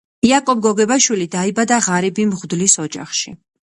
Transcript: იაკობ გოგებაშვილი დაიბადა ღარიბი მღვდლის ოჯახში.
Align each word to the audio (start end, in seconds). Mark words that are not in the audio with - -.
იაკობ 0.27 0.61
გოგებაშვილი 0.67 1.27
დაიბადა 1.37 1.79
ღარიბი 1.89 2.27
მღვდლის 2.31 2.79
ოჯახში. 2.89 3.37